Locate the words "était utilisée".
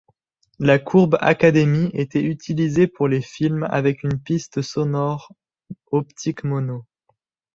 1.93-2.87